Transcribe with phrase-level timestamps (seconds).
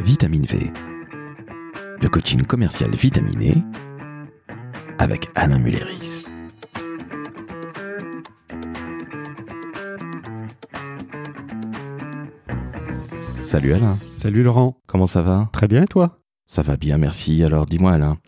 [0.00, 0.70] Vitamine V,
[2.00, 3.54] le coaching commercial vitaminé
[4.98, 6.24] avec Alain Mulleris.
[13.44, 14.76] Salut Alain, Salut Laurent.
[14.86, 15.48] comment ça va?
[15.52, 16.18] Très bien et toi?
[16.46, 17.42] Ça va bien, merci.
[17.44, 18.18] Alors dis-moi Alain,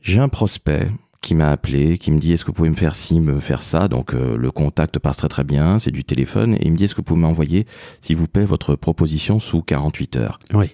[0.00, 0.88] j'ai un prospect
[1.20, 3.62] qui m'a appelé, qui me dit est-ce que vous pouvez me faire ci, me faire
[3.62, 3.88] ça?
[3.88, 6.54] Donc euh, le contact passe très très bien, c'est du téléphone.
[6.54, 7.66] Et il me dit est-ce que vous pouvez m'envoyer,
[8.00, 10.38] s'il vous plaît, votre proposition sous 48 heures?
[10.54, 10.72] Oui.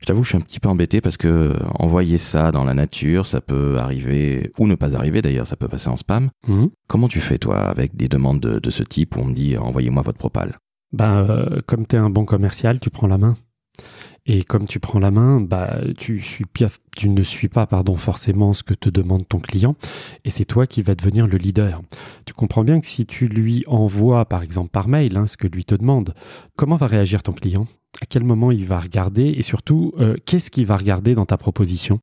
[0.00, 2.74] Je t'avoue, je suis un petit peu embêté parce que euh, envoyer ça dans la
[2.74, 6.30] nature, ça peut arriver, ou ne pas arriver d'ailleurs, ça peut passer en spam.
[6.46, 6.70] Mhm.
[6.86, 9.56] Comment tu fais toi avec des demandes de, de ce type où on me dit
[9.56, 10.58] envoyez-moi votre propale?
[10.92, 13.36] Ben, euh, comme tu es un bon commercial, tu prends la main.
[14.26, 17.96] Et comme tu prends la main, bah, tu, suis pia- tu ne suis pas pardon,
[17.96, 19.76] forcément ce que te demande ton client.
[20.24, 21.82] Et c'est toi qui vas devenir le leader.
[22.24, 25.46] Tu comprends bien que si tu lui envoies, par exemple par mail, hein, ce que
[25.46, 26.14] lui te demande,
[26.56, 27.66] comment va réagir ton client?
[28.02, 29.26] À quel moment il va regarder?
[29.28, 32.00] Et surtout, euh, qu'est-ce qu'il va regarder dans ta proposition?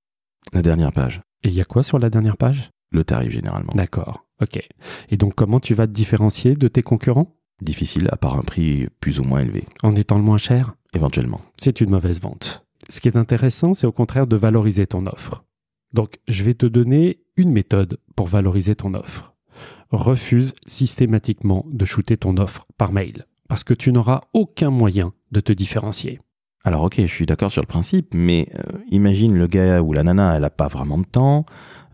[0.53, 2.69] La dernière page, Et il y a quoi sur la dernière page?
[2.91, 3.73] Le tarif généralement.
[3.75, 4.25] D'accord.
[4.41, 4.59] Ok.
[5.09, 7.35] Et donc, comment tu vas te différencier de tes concurrents?
[7.63, 10.75] Difficile à part un prix plus ou moins élevé, En étant le moins cher?
[10.93, 11.39] Éventuellement.
[11.57, 12.65] c'est une mauvaise vente.
[12.89, 15.45] Ce qui est intéressant, c'est au contraire de valoriser ton offre.
[15.93, 19.33] Donc, je vais te donner une méthode pour valoriser ton offre.
[19.91, 25.39] Refuse systématiquement de shooter ton offre par mail, parce que tu n'auras aucun moyen de
[25.39, 26.19] te différencier.
[26.65, 30.03] Alors ok, je suis d'accord sur le principe, mais euh, imagine le gars ou la
[30.03, 31.45] nana, elle a pas vraiment de temps,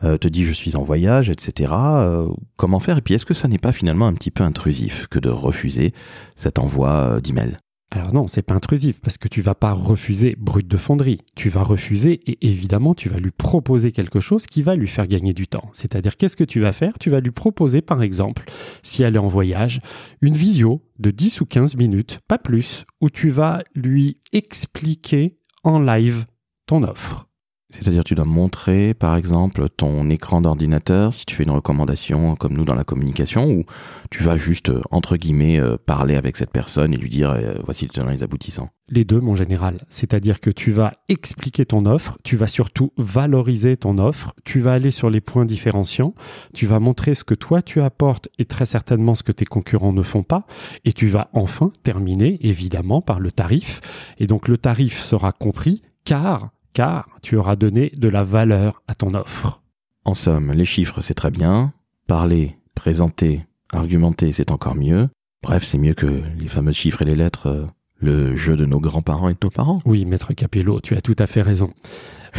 [0.04, 1.74] euh, te dit je suis en voyage, etc.
[1.74, 2.98] Euh, comment faire?
[2.98, 5.94] Et puis est-ce que ça n'est pas finalement un petit peu intrusif que de refuser
[6.36, 7.58] cet envoi euh, d'email
[7.92, 11.20] Alors non, c'est pas intrusif parce que tu vas pas refuser brut de fonderie.
[11.36, 15.08] Tu vas refuser et évidemment tu vas lui proposer quelque chose qui va lui faire
[15.08, 15.70] gagner du temps.
[15.74, 16.98] C'est-à-dire qu'est-ce que tu vas faire?
[17.00, 18.46] Tu vas lui proposer par exemple,
[18.84, 19.82] si elle est en voyage,
[20.22, 25.80] une visio de 10 ou 15 minutes, pas plus, où tu vas lui expliquer en
[25.80, 26.26] live
[26.66, 27.29] ton offre.
[27.72, 32.54] C'est-à-dire tu dois montrer par exemple ton écran d'ordinateur si tu fais une recommandation comme
[32.54, 33.64] nous dans la communication ou
[34.10, 37.60] tu vas juste euh, entre guillemets euh, parler avec cette personne et lui dire euh,
[37.64, 38.70] voici le tenant les aboutissants.
[38.92, 39.78] Les deux, mon général.
[39.88, 44.74] C'est-à-dire que tu vas expliquer ton offre, tu vas surtout valoriser ton offre, tu vas
[44.74, 46.16] aller sur les points différenciants,
[46.56, 49.94] tu vas montrer ce que toi tu apportes et très certainement ce que tes concurrents
[49.94, 50.48] ne font pas,
[50.86, 53.80] et tu vas enfin terminer évidemment par le tarif.
[54.18, 58.96] Et donc le tarif sera compris car, car tu auras donné de la valeur à
[58.96, 59.62] ton offre.
[60.06, 61.74] En somme, les chiffres c'est très bien,
[62.08, 65.10] parler, présenter, argumenter c'est encore mieux.
[65.44, 67.66] Bref, c'est mieux que les fameux chiffres et les lettres, euh,
[67.96, 69.80] le jeu de nos grands-parents et de nos parents.
[69.86, 71.74] Oui, maître Capello, tu as tout à fait raison.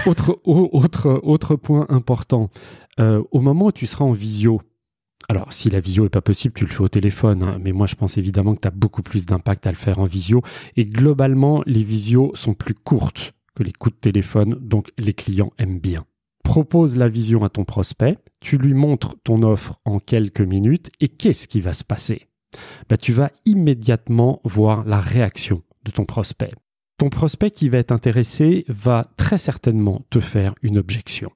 [0.06, 2.50] Autre, au- autre, autre point important,
[2.98, 4.60] euh, au moment où tu seras en visio,
[5.28, 7.86] alors si la visio est pas possible, tu le fais au téléphone, hein, mais moi
[7.86, 10.42] je pense évidemment que tu as beaucoup plus d'impact à le faire en visio,
[10.76, 13.32] et globalement les visios sont plus courtes
[13.62, 16.04] les coups de téléphone, donc les clients aiment bien.
[16.44, 21.08] Propose la vision à ton prospect, tu lui montres ton offre en quelques minutes, et
[21.08, 22.28] qu'est-ce qui va se passer?
[22.88, 26.52] Bah, Tu vas immédiatement voir la réaction de ton prospect
[27.00, 31.30] ton prospect qui va être intéressé va très certainement te faire une objection.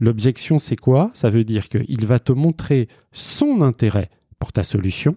[0.00, 1.12] L'objection, c'est quoi?
[1.14, 4.10] Ça veut dire qu'il va te montrer son intérêt
[4.40, 5.14] pour ta solution.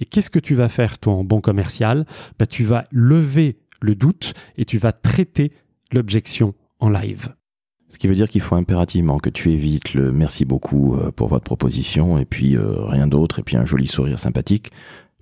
[0.00, 2.06] Et qu'est-ce que tu vas faire, toi, en bon commercial?
[2.38, 5.52] Bah, Tu vas lever le doute et tu vas traiter
[5.92, 7.34] l'objection en live.
[7.88, 11.28] Ce qui veut dire qu'il faut impérativement que tu évites le merci beaucoup euh, pour
[11.28, 14.70] votre proposition et puis euh, rien d'autre et puis un joli sourire sympathique.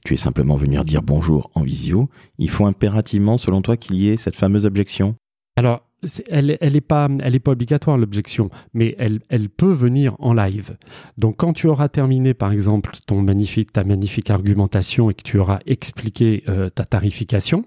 [0.04, 2.08] Tu es simplement venir dire bonjour en visio.
[2.38, 5.16] Il faut impérativement, selon toi, qu'il y ait cette fameuse objection.
[5.56, 5.82] Alors,
[6.28, 10.76] elle n'est elle pas, pas obligatoire, l'objection, mais elle, elle peut venir en live.
[11.18, 15.38] Donc, quand tu auras terminé, par exemple, ton magnifique, ta magnifique argumentation et que tu
[15.38, 17.64] auras expliqué euh, ta tarification,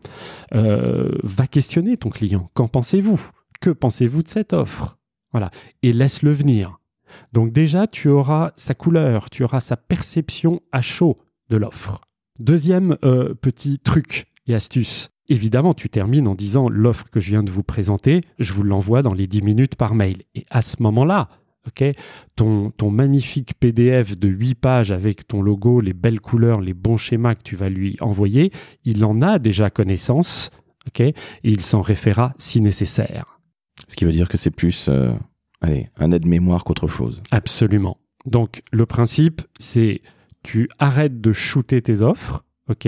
[0.53, 2.49] euh, va questionner ton client.
[2.53, 3.21] Qu'en pensez-vous?
[3.61, 4.97] Que pensez-vous de cette offre?
[5.31, 5.51] Voilà.
[5.81, 6.79] Et laisse-le venir.
[7.31, 11.19] Donc, déjà, tu auras sa couleur, tu auras sa perception à chaud
[11.49, 12.01] de l'offre.
[12.39, 15.12] Deuxième euh, petit truc et astuce.
[15.33, 19.01] Évidemment, tu termines en disant l'offre que je viens de vous présenter, je vous l'envoie
[19.01, 20.17] dans les 10 minutes par mail.
[20.35, 21.27] Et à ce moment-là,
[22.35, 26.97] ton, ton magnifique PDF de 8 pages avec ton logo, les belles couleurs, les bons
[26.97, 28.51] schémas que tu vas lui envoyer,
[28.85, 30.51] il en a déjà connaissance,
[30.87, 33.39] ok, et il s'en référera si nécessaire.
[33.87, 35.13] Ce qui veut dire que c'est plus, euh,
[35.61, 37.23] allez, un aide-mémoire qu'autre chose.
[37.31, 37.97] Absolument.
[38.27, 40.01] Donc, le principe, c'est
[40.43, 42.87] tu arrêtes de shooter tes offres, ok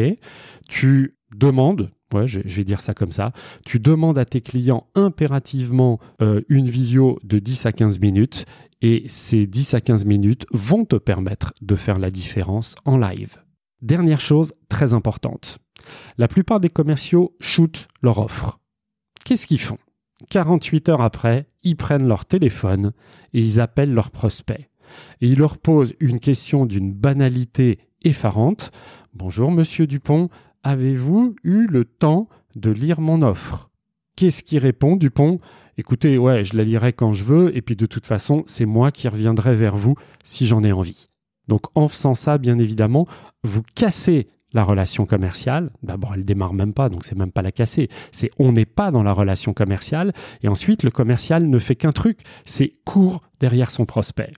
[0.69, 1.89] Tu demandes,
[2.25, 3.31] je vais dire ça comme ça,
[3.65, 8.45] tu demandes à tes clients impérativement euh, une visio de 10 à 15 minutes
[8.81, 13.35] et ces 10 à 15 minutes vont te permettre de faire la différence en live.
[13.81, 15.59] Dernière chose très importante,
[16.17, 18.59] la plupart des commerciaux shootent leur offre.
[19.23, 19.77] qu'est-ce qu'ils font?
[20.29, 22.93] 48 heures après, ils prennent leur téléphone
[23.33, 24.69] et ils appellent leurs prospects.
[25.21, 28.71] Et ils leur posent une question d'une banalité effarante.
[29.13, 30.29] Bonjour monsieur Dupont,
[30.65, 33.69] avez-vous eu le temps de lire mon offre?
[34.15, 35.39] Qu'est-ce qui répond Dupont?
[35.77, 38.91] Écoutez, ouais, je la lirai quand je veux, et puis de toute façon, c'est moi
[38.91, 41.09] qui reviendrai vers vous si j'en ai envie.
[41.47, 43.05] Donc en faisant ça, bien évidemment,
[43.43, 45.69] vous cassez la relation commerciale.
[45.83, 47.87] D'abord, elle démarre même pas, donc c'est même pas la casser.
[48.11, 50.13] C'est on n'est pas dans la relation commerciale.
[50.41, 54.33] Et ensuite, le commercial ne fait qu'un truc, c'est court derrière son prospect.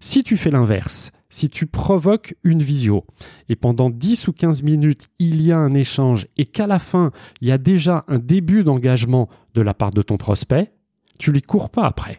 [0.00, 3.04] Si tu fais l'inverse, si tu provoques une visio
[3.48, 7.12] et pendant 10 ou 15 minutes, il y a un échange et qu'à la fin,
[7.40, 10.72] il y a déjà un début d'engagement de la part de ton prospect,
[11.18, 12.18] tu lui cours pas après.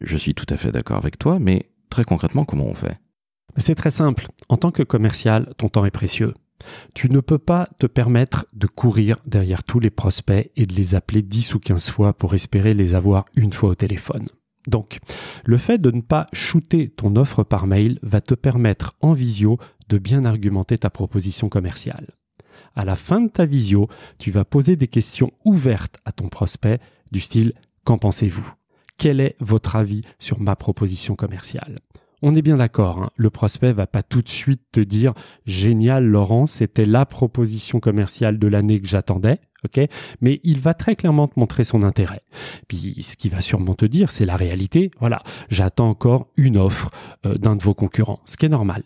[0.00, 2.98] Je suis tout à fait d'accord avec toi, mais très concrètement, comment on fait?
[3.56, 4.28] C'est très simple.
[4.48, 6.34] En tant que commercial, ton temps est précieux.
[6.94, 10.94] Tu ne peux pas te permettre de courir derrière tous les prospects et de les
[10.94, 14.28] appeler 10 ou 15 fois pour espérer les avoir une fois au téléphone.
[14.66, 14.98] Donc,
[15.44, 19.58] le fait de ne pas shooter ton offre par mail va te permettre en visio
[19.88, 22.08] de bien argumenter ta proposition commerciale.
[22.74, 23.88] À la fin de ta visio,
[24.18, 26.78] tu vas poser des questions ouvertes à ton prospect
[27.10, 27.52] du style
[27.84, 28.54] Qu'en pensez-vous?
[28.96, 31.78] Quel est votre avis sur ma proposition commerciale?
[32.22, 33.10] On est bien d'accord, hein.
[33.16, 35.12] le prospect va pas tout de suite te dire
[35.44, 39.88] génial Laurent, c'était la proposition commerciale de l'année que j'attendais, ok?
[40.20, 42.22] Mais il va très clairement te montrer son intérêt.
[42.68, 44.90] Puis ce qu'il va sûrement te dire, c'est la réalité.
[45.00, 46.90] Voilà, j'attends encore une offre
[47.26, 48.82] euh, d'un de vos concurrents, ce qui est normal.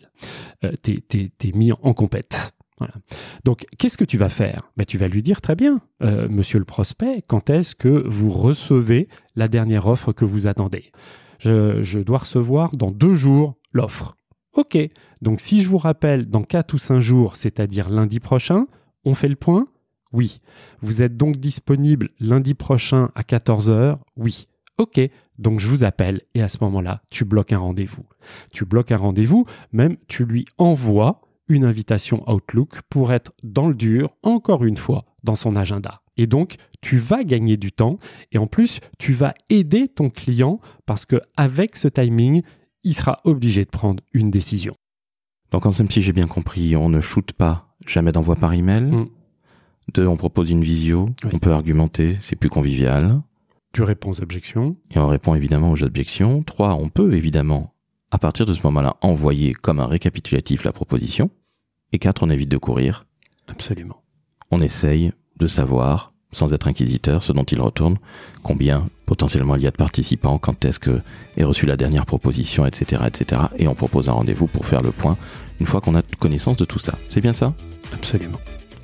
[0.63, 2.53] Euh, t'es, t'es, mis en compète.
[2.77, 2.93] Voilà.
[3.43, 4.69] Donc, qu'est-ce que tu vas faire?
[4.77, 8.29] Ben, Tu vas lui dire très bien, euh, monsieur le prospect, quand est-ce que vous
[8.29, 10.91] recevez la dernière offre que vous attendez?
[11.39, 14.15] Je, dois recevoir dans deux jours l'offre.
[14.53, 14.77] Ok,
[15.21, 18.65] donc si je vous rappelle dans quatre ou cinq jours, c'est-à-dire lundi prochain,
[19.05, 19.67] on fait le point?
[20.13, 20.39] Oui.
[20.81, 24.47] Vous êtes donc disponible lundi prochain à 14h Oui.
[24.77, 24.99] Ok,
[25.39, 28.05] donc je vous appelle et à ce moment-là, tu bloques un rendez-vous.
[28.51, 33.73] Tu bloques un rendez-vous, même tu lui envoies une invitation Outlook pour être dans le
[33.73, 36.01] dur, encore une fois, dans son agenda.
[36.15, 37.97] Et donc, tu vas gagner du temps
[38.31, 42.43] et en plus, tu vas aider ton client parce que avec ce timing,
[42.83, 44.75] il sera obligé de prendre une décision.
[45.51, 48.81] Donc, en somme, si j'ai bien compris, on ne shoot pas jamais d'envoi par email.
[48.81, 49.07] Mm.
[49.93, 53.21] Deux, on propose une visio, on peut argumenter, c'est plus convivial.
[53.73, 54.75] Tu réponds aux objections.
[54.91, 56.43] Et on répond évidemment aux objections.
[56.43, 57.73] Trois, on peut évidemment,
[58.11, 61.29] à partir de ce moment-là, envoyer comme un récapitulatif la proposition.
[61.93, 63.05] Et quatre, on évite de courir.
[63.47, 64.01] Absolument.
[64.51, 67.97] On essaye de savoir, sans être inquisiteur, ce dont il retourne,
[68.43, 71.01] combien potentiellement il y a de participants, quand est-ce que
[71.37, 73.41] est reçue la dernière proposition, etc., etc.
[73.57, 75.17] Et on propose un rendez-vous pour faire le point
[75.59, 76.97] une fois qu'on a connaissance de tout ça.
[77.07, 77.53] C'est bien ça?
[77.93, 78.39] Absolument.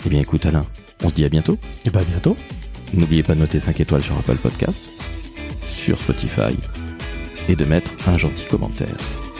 [0.05, 0.65] Eh bien écoute Alain,
[1.03, 1.57] on se dit à bientôt.
[1.85, 2.35] Et bien bientôt.
[2.93, 5.01] N'oubliez pas de noter 5 étoiles sur Apple Podcast,
[5.65, 6.55] sur Spotify,
[7.47, 8.95] et de mettre un gentil commentaire.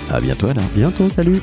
[0.10, 0.68] À bientôt Alain.
[0.75, 1.42] Bientôt, salut